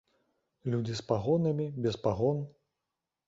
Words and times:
Людзі 0.73 0.95
з 0.99 1.03
пагонамі, 1.11 1.67
без 1.87 1.99
пагон. 2.05 2.41